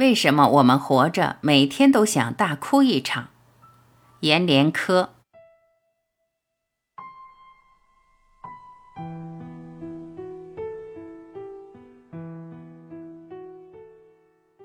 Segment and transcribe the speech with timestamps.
[0.00, 3.28] 为什么我们活着每天都想大哭一场？
[4.20, 5.10] 阎连科。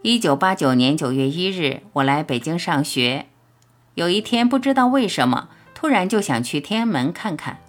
[0.03, 3.25] 一九八九年九月一日，我来北京上学。
[3.95, 7.59] 有一天，不知道为什么，突然就想去天安门看看。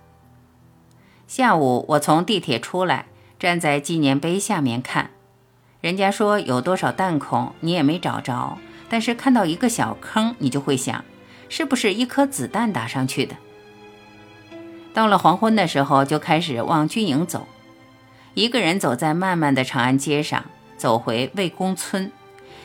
[1.26, 3.06] 下午，我从地铁出来，
[3.40, 5.10] 站在纪念碑下面看。
[5.80, 8.58] 人家说有多少弹孔，你也没找着，
[8.88, 11.04] 但是看到一个小坑，你就会想，
[11.49, 13.36] 是不是一颗子弹打上去的？
[14.93, 17.46] 到了黄昏的时候，就开始往军营走。
[18.35, 20.44] 一个人走在漫漫的长安街上，
[20.76, 22.11] 走回魏公村。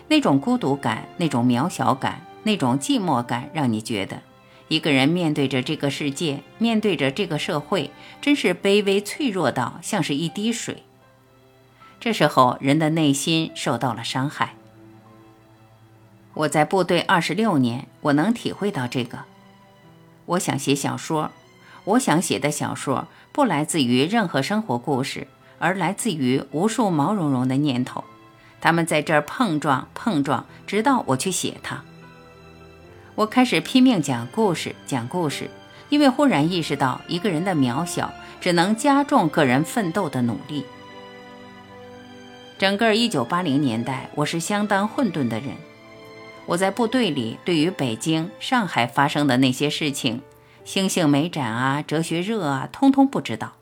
[0.08, 4.22] 那种孤独感，那种渺小感，那种寂寞感，让你觉得
[4.68, 10.84] 一个人面对着这个世界，面对着这个社会，真是卑微脆弱到像是一滴水。
[12.02, 14.56] 这时候，人的内心受到了伤害。
[16.34, 19.20] 我在部队二十六年，我能体会到这个。
[20.26, 21.30] 我想写小说，
[21.84, 25.28] 我想写的小说不来自于任何生活故事，
[25.60, 28.04] 而来自于无数毛茸茸的念头。
[28.60, 31.84] 他们在这儿碰撞碰撞，直到我去写它。
[33.14, 35.52] 我开始拼命讲故事，讲故事，
[35.90, 40.66] 因为忽然意识到一个人的渺小，只能加重个人奋斗的努力。
[42.62, 45.50] 整个1980年代，我是相当混沌的人。
[46.46, 50.22] 我在部队里，对于北京、上海发生的那些事情，
[50.64, 53.54] 星星美展啊，哲学热啊，通通不知道。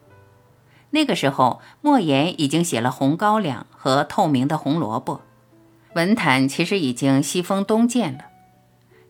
[0.89, 5.15] 那个时候，莫言已经写了《红高粱》和《透明的红萝卜》，
[5.93, 8.25] 文坛其实已经西风东渐了。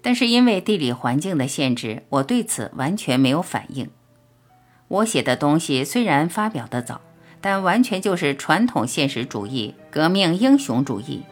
[0.03, 3.89] 但是因为地理环境的限制，我对此完全没有反应。
[4.87, 7.01] 我写的东西虽然发表的早，
[7.41, 11.23] 但完全就是传统现实主义、革命英雄主义。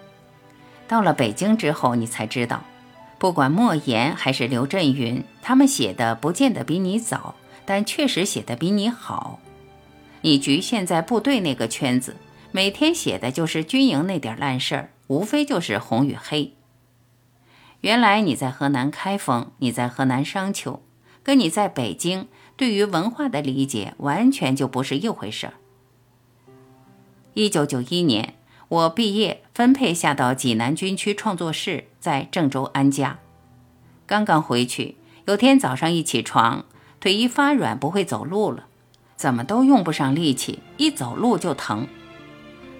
[0.87, 2.63] 到了北京之后，你才知道，
[3.17, 7.35] 不管莫言还是刘震云，他们写的不见得比你早，
[7.65, 9.39] 但确实写的比你好。
[10.21, 12.15] 你局限在部队那个圈子，
[12.51, 16.53] 每天写的就是军营那点烂事儿，无非就是红与黑。
[17.81, 20.81] 原来你在河南开封，你在河南商丘，
[21.21, 25.53] 跟你在北京对于文化的理解完全就不是一回事儿。
[27.37, 28.33] 一九九一年，
[28.67, 33.19] 我毕业分配下到济南军区创作室，在郑州安家。
[34.07, 36.65] 刚刚回去，有天早上一起床，
[36.99, 38.65] 腿一发软，不会走路了。
[39.15, 41.87] 怎么都用不上力气，一走路就疼。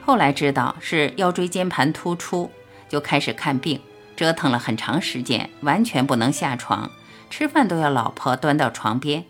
[0.04, 2.50] 后来知道是腰椎间盘突出，
[2.90, 3.80] 就开始看病，
[4.16, 6.90] 折腾了很长时间，完全不能下床，
[7.30, 9.24] 吃饭都要老婆端到床边。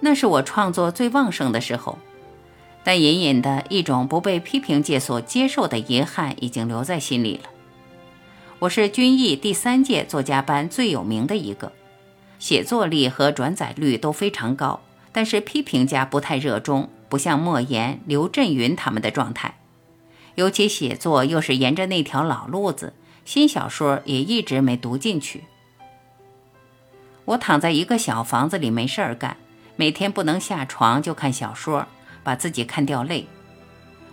[0.00, 1.98] 那是我创作最旺盛的时候，
[2.84, 7.50] 但隐隐的一种不被批评界所接受的遗憾已经留在心里了。
[8.60, 11.72] 我是军艺第三届作家班最有名的一个，
[12.38, 14.80] 写作力和转载率都非常高。
[15.10, 19.58] 但是批评家不太热衷，不像莫言、刘震云他们的状态。
[20.36, 22.92] 尤其写作又是沿着那条老路子，
[23.24, 25.44] 新小说也一直没读进去。
[27.24, 29.36] 我躺在一个小房子里没事儿干，
[29.74, 31.88] 每天不能下床就看小说，
[32.28, 33.26] 把自己看掉泪。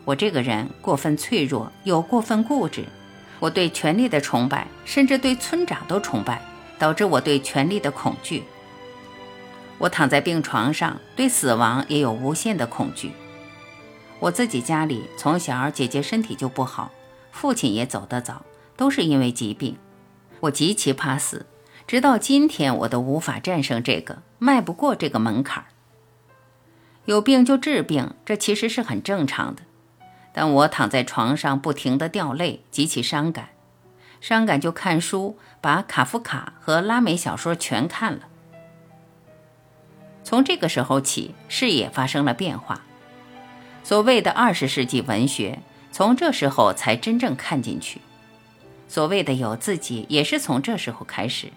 [0.06, 2.86] 我这个人过分脆弱又过分固执，
[3.42, 6.42] 我对权力的崇拜，甚至对村长都崇拜，
[6.80, 8.46] 导致我对权力的恐惧。
[9.80, 13.12] 我躺在病床上，对死亡也有无限的恐惧。
[14.20, 16.94] 我自己家里从小姐姐身体就不好，
[17.34, 18.46] 父亲也走得早，
[18.78, 19.76] 都是因为疾病。
[20.40, 21.46] 我极其怕死，
[21.86, 25.68] 直到今天我都无法战胜这个，迈不过这个门槛儿。
[27.06, 29.62] 有病就治病，这其实是很正常的。
[30.34, 33.50] 但我躺在床上不停地掉泪，极其伤感。
[34.20, 38.22] 伤感就看书，把卡夫卡和拉美小说全看了。
[40.24, 42.82] 从这个时候起，视野发生了变化。
[43.84, 45.60] 所谓的二十世纪文学，
[45.92, 48.02] 从这时候才真正看进去。
[48.88, 51.52] 所谓的有自己，也是从这时候开始。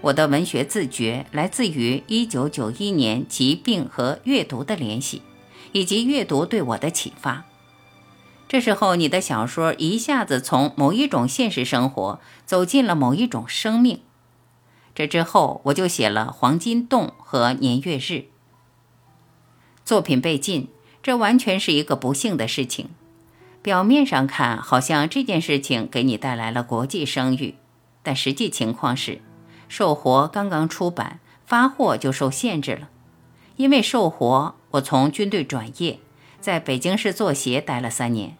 [0.00, 5.22] 我的文学自觉来自于一九九一年疾病和阅读的联系，
[5.72, 7.44] 以及阅读对我的启发。
[8.46, 14.00] 这时候，你的小说一下子从某一种现实生活走进了某一种生命。
[14.94, 18.12] 这之后，我就写了《黄金洞》和《年月日》。
[19.84, 20.68] 作品被禁，
[21.02, 22.88] 这完全是一个不幸的事情。
[23.60, 27.56] 表面上看，好像这件事情给你带来了国际声誉，
[28.02, 29.12] 但实际情况是，
[29.68, 32.88] 《寿活》刚刚出版，发货就受限制了。
[33.56, 35.98] 因为《寿活》，我从军队转业，
[36.40, 38.36] 在北京市作协待了三年。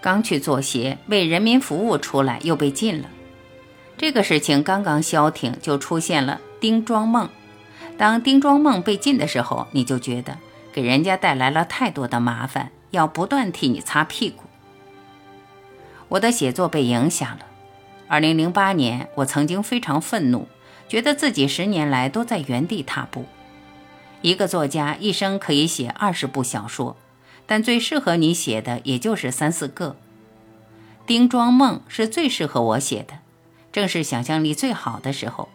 [0.00, 3.08] 刚去做鞋，为人民服务出来又被禁了。
[3.96, 7.28] 这个事情刚刚消停，就出现了丁庄梦。
[7.96, 10.36] 当丁庄梦被禁的时候，你就觉得
[10.72, 14.42] 给人家带来了太多的麻烦，要不断替你擦屁股。
[16.08, 17.46] 我的写作被影响了。
[18.06, 20.48] 二零零八年，我曾经非常愤怒，
[20.88, 23.24] 觉得自己十年来都在原地踏步。
[24.22, 26.96] 一个作家一生可以写二十部小说。
[27.46, 29.90] 但最适合你写的也就是三四个，
[31.06, 33.18] 《丁庄梦》是最适合我写的，
[33.70, 35.50] 正是想象力最好的时候。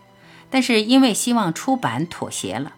[0.51, 2.73] 但是因为希望出版，妥协了。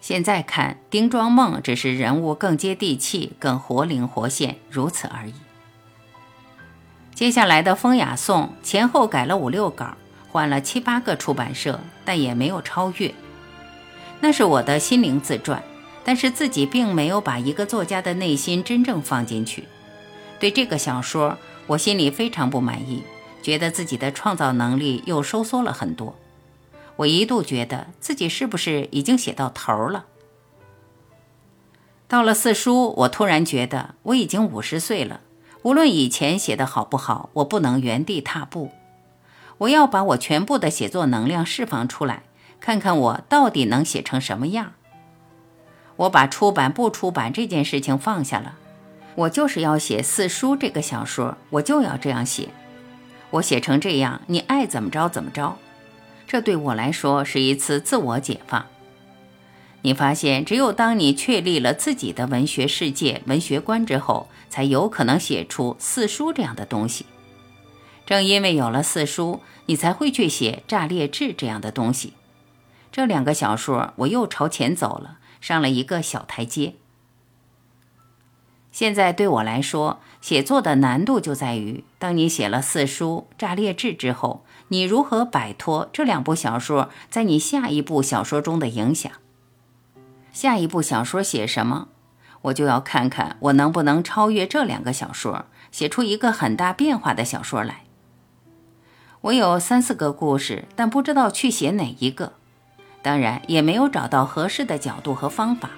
[0.00, 5.34] 现在看，《丁庄梦》只是人物更接地气、更活灵活现，如此而已。
[7.18, 9.96] 接下来的《风雅颂》前后改了五六稿，
[10.30, 13.12] 换了七八个出版社，但也没有超越。
[14.20, 15.60] 那是我的心灵自传。
[16.04, 19.64] 但是自己并没有把一个作家的内心真正放进去，
[20.38, 21.36] 对这个小说，
[21.66, 23.02] 我心里非常不满意，
[23.42, 26.14] 觉得自己的创造能力又收缩了很多。
[26.94, 30.04] 我一度觉得自己是不是已经写到头了？
[32.06, 35.22] 到了四书，我突然觉得我已经五十岁了，
[35.62, 38.70] 无论以前写的好不好，我不能原地踏步，
[39.58, 42.22] 我要把我全部的写作能量释放出来，
[42.60, 44.72] 看看我到底能写成什么样。
[45.96, 48.54] 我把出版不出版这件事情放下了，
[49.16, 52.48] 我就是要写四书这个小说，我就要这样写。
[53.30, 55.56] 我写成这样，你爱怎么着怎么着。
[56.26, 58.64] 这对我来说是一次自我解放。
[59.82, 67.06] 你发现，只有当你确立了自己的文学世界、文学观之后，才有可能写出四书这样的东西。
[68.04, 72.14] 正因为有了四书，你才会去写《炸裂志》这样的东西。
[72.90, 75.18] 这两个小说，我又朝前走了。
[75.40, 76.74] 上了一个小台阶。
[78.72, 89.12] 现在对我来说，写作的难度就在于，当你写了四书《炸裂志》之后，你如何摆脱这两部小说在你下一部小说中的影响？
[90.38, 91.88] 下一部小说写什么，
[92.42, 97.82] 我就要看看我能不能超越这两个小说，写出一个很大变化的小说来。
[99.22, 102.34] 我有三四个故事，但不知道去写哪一个。
[103.02, 105.70] 当然也没有找到合适的角度和方法。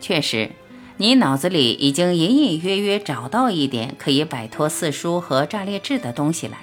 [0.00, 0.50] 确实，
[0.96, 6.56] 你脑子里已经隐隐约约找到一点可以摆脱四书和炸裂志的东西来，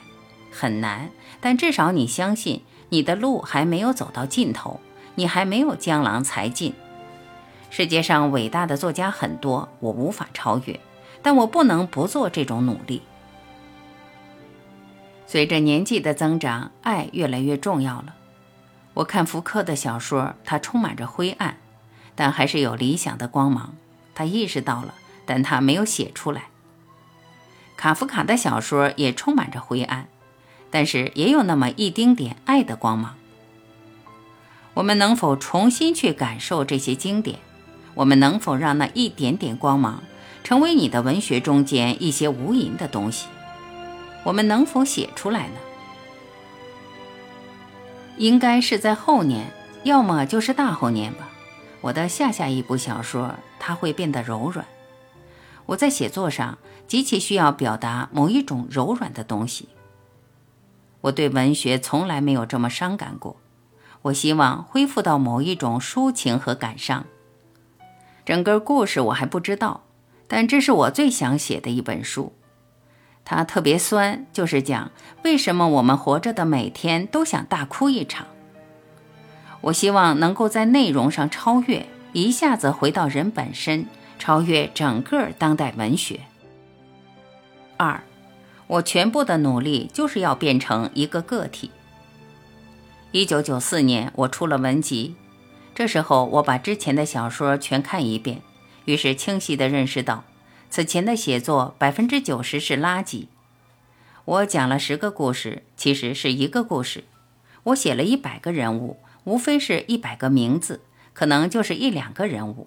[0.51, 4.81] 很难，但至少你相信你的路还没有走到尽头，
[5.15, 6.73] 你还没有江郎才尽。
[7.77, 10.79] 世界上伟大的作家很多，我无法超越，
[11.21, 13.03] 但我不能不做这种努力。
[15.27, 18.15] 随着年纪的增长，爱越来越重要了。
[18.95, 21.57] 我看福柯的小说，它充满着灰暗，
[22.15, 23.75] 但还是有理想的光芒。
[24.15, 24.95] 他意识到了，
[25.27, 26.45] 但他没有写出来。
[27.75, 30.07] 卡夫卡的小说也充满着灰暗，
[30.71, 33.13] 但是也有那么一丁点爱的光芒。
[34.73, 37.37] 我们能否重新去感受这些经典？
[37.97, 40.03] 我们能否让那一点点光芒
[40.43, 43.27] 成为你的文学中间一些无垠的东西？
[44.23, 45.55] 我们能否写出来呢？
[48.17, 49.51] 应该是在后年，
[49.83, 51.29] 要么就是大后年吧。
[51.81, 54.65] 我的下下一部小说，它会变得柔软。
[55.65, 59.69] 我在写作上极其需要表达某一种柔软的东西。
[61.01, 63.37] 我对文学从来没有这么伤感过。
[64.03, 67.05] 我希望恢复到某一种抒情和感伤。
[68.27, 69.85] 整个故事我还不知道，
[70.27, 72.33] 但这是我最想写的一本书。
[73.23, 74.91] 它特别酸，就是讲
[75.23, 78.27] 为什么我们活着的每天都想大哭一场。
[79.61, 83.85] 我希望能够在内容上超越，一下子回到人本身，
[84.19, 86.19] 超越整个当代文学。
[87.77, 88.03] 二，
[88.67, 91.71] 我全部的努力就是要变成一个个体。
[93.13, 95.15] 一九九四年，我出了文集，
[95.77, 98.41] 这时候我把之前的小说全看一遍，
[98.85, 100.23] 于是清晰地认识到。
[100.71, 103.27] 此前的写作百分之九十是垃圾。
[104.25, 107.03] 我讲了十个故事，其实是一个故事。
[107.65, 110.81] 我写了一百个人物，无非是一百个名字，
[111.13, 112.65] 可能就是一两个人物。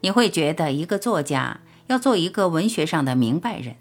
[0.00, 3.76] 你会觉得一个作家要做一个文学上的明白人。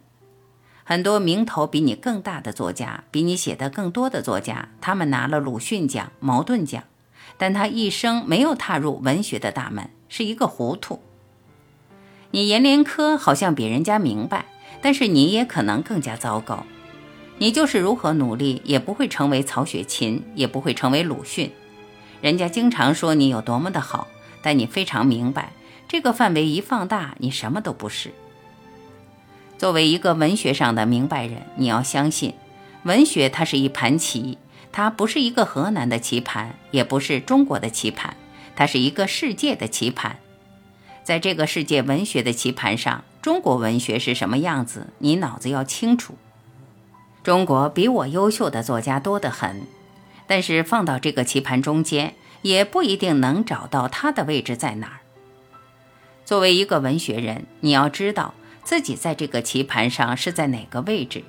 [0.84, 6.84] 很多名头比你更大的作家，比你写的更多的作家，他们拿了鲁迅奖、茅盾奖，
[7.38, 11.00] 但他一生没有踏入文学的大门，是一个糊涂。
[12.32, 14.46] 你阎连科好像比人家明白，
[14.82, 16.66] 但是你也可能更加糟糕。
[17.38, 21.52] 你就是如何努力，也不会成为曹雪芹，也不会成为鲁迅。
[22.20, 24.08] 人家经常说你有多么的好，
[24.42, 25.54] 但你非常明白，
[25.88, 28.12] 这个范围一放大，你什么都不是。
[29.60, 32.34] 作为一个文学上的明白人，你要相信，
[32.84, 34.38] 文学它是一盘棋，
[34.72, 38.16] 它不是一个河南的棋盘，也不是中国的棋盘，
[38.56, 40.18] 它是一个世界的棋盘。
[41.04, 46.18] 在这个世界文学的棋盘上，中国文学是什么样子，你脑子要清楚。
[47.24, 49.62] 中国比我优秀的作家多得很，
[50.28, 55.00] 但是放到这个棋盘中间，也不一定能找到它的位置在哪儿。
[56.26, 58.34] 作为一个文学人，你要知道。
[58.64, 61.24] 自己在这个棋盘上是在哪个位置？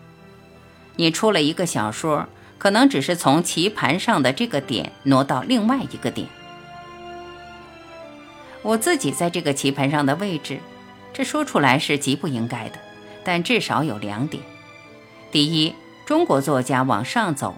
[0.96, 6.28] 你出了一个小说，可能只是从棋盘上的这个点挪到另外一个点。
[8.62, 10.58] 我自己在这个棋盘上的位置，
[11.12, 12.78] 这说出来是极不应该的，
[13.24, 14.42] 但至少有两点：
[15.30, 15.72] 第一，
[16.04, 17.54] 中国作家往上走，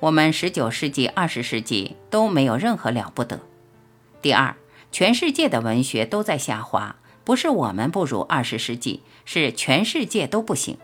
[0.00, 3.38] 我们十九世纪、二十世纪都没有任何了不得；
[4.22, 4.54] 第二，
[4.92, 6.96] 全世界的文学都在下滑。
[7.24, 10.76] 不是我们不如二十世纪，是全世界都不行，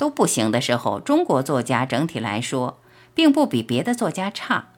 [0.00, 2.78] 都不行的时候，中国作家整体来说
[3.14, 4.68] 并不比别的作家差。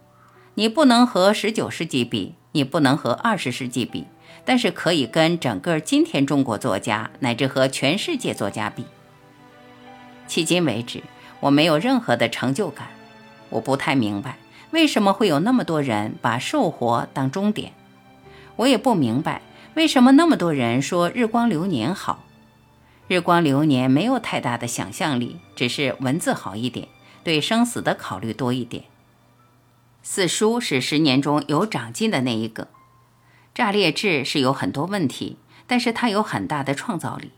[0.55, 4.09] 你不能和十九世纪比，你不能和二十世纪比，
[4.45, 8.85] 但是可以跟整个今天中国作家乃至和全世界作家比。
[10.29, 11.05] 迄今为止，
[11.39, 12.89] 我没有任何的成就感。
[13.51, 14.39] 我不太明白
[14.73, 17.73] 为什么会有那么多人把寿活当终点，
[18.57, 19.41] 我也不明白。
[19.75, 22.25] 为什么那么多人说《日光流年》好？
[23.13, 26.89] 《日光流年》没有太大的想象力，只是文字好一点，
[27.23, 28.85] 对生死的考虑多一点。
[30.03, 32.69] 四书是十年中有长进的那一个。
[33.55, 37.33] 炸裂志是有很多问题，但是它有很大的创造力。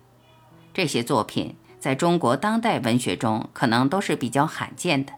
[0.72, 5.14] 这些作品在中国当代文学中可能都是比较罕见的。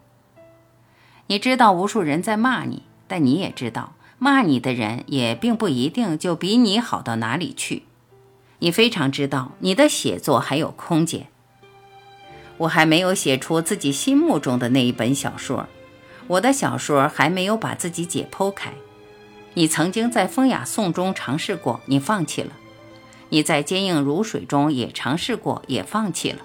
[1.26, 3.92] 你知道，无数人在骂你，但你也知道。
[4.18, 7.82] 骂你的人也并不一定就比你好到哪里去，
[8.58, 11.26] 你非常知道你的写作还有空间。
[12.58, 15.68] 我还没有写出自己心目中的那一本小说，
[16.26, 18.72] 我的小说还没有把自己解剖开。
[19.54, 22.50] 你曾经在风雅颂中尝试过，你放弃了；
[23.28, 26.38] 你在坚硬如水中也尝试过，也放弃了。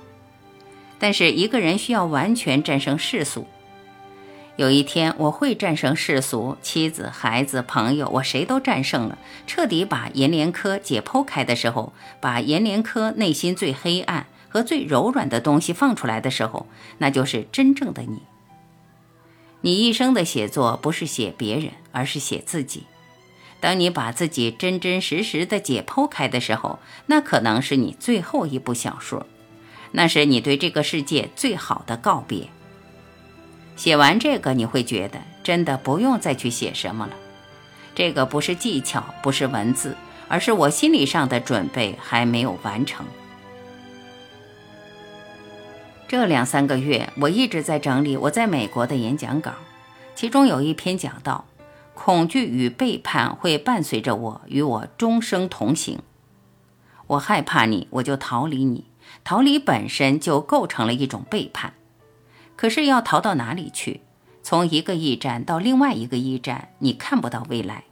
[1.00, 3.48] 但是一个人需要完全战胜世俗。
[4.62, 9.18] 有一天我会战胜世俗，妻子、孩子、朋友，我谁都战胜了。
[9.48, 16.68] 彻底把阎连科解剖开的时候，把阎连科内心最黑暗和最柔软的东西放出来的时候，
[17.00, 18.22] 那就是真正的你。
[19.62, 22.84] 你一生的写作不是写别人，而是写自己。
[23.60, 26.78] 当你把自己真真实实的解剖开的时候，
[27.08, 29.26] 那可能是你最后一部小说，
[29.94, 32.48] 那是你对这个世界最好的告别。
[33.76, 37.14] 写完这个，你会觉得真的不用再去写什么了。
[37.96, 39.98] 这个不是技巧，不是文字，
[40.28, 43.06] 而是我心理上的准备还没有完成。
[46.08, 49.54] 这两三个月，我一直在整理我在美国的演讲稿，
[50.14, 51.46] 其中有一篇讲到，
[51.94, 56.00] 恐惧与背叛会伴随着我，与我终生同行。
[57.08, 58.86] 我害怕你，我就逃离你，
[59.24, 61.74] 逃离本身就构成了一种背叛。
[62.62, 64.02] 可是要逃到哪里去？
[64.44, 67.86] 从一个驿站到另外一个驿站，你看不到未来。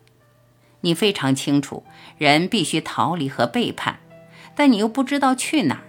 [0.81, 1.83] 你非常清楚，
[2.19, 3.97] 人必须逃离和背叛，
[4.53, 5.81] 但你又不知道去哪儿。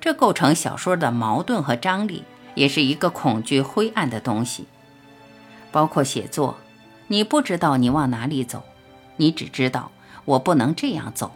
[0.00, 4.64] 这构成小说的矛盾和张力，也是一个恐惧灰暗的东西。
[5.70, 6.56] 包括写作，
[7.08, 8.62] 你不知道你往哪里走，
[9.18, 9.90] 你只知道
[10.24, 11.30] 我不能这样走。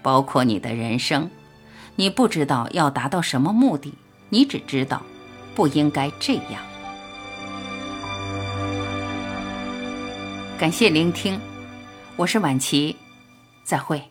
[0.00, 1.30] 包括你的人生，
[1.96, 3.92] 你不知道要达到什么目的，
[4.30, 5.02] 你只知道。
[5.54, 6.62] 不应该这样。
[10.58, 11.40] 感谢聆听，
[12.16, 12.96] 我是晚琪，
[13.64, 14.02] 再会。